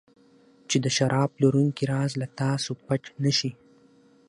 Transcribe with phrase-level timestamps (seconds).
[0.69, 3.51] چې د شراب پلورونکي راز له تاسو پټ نه شي.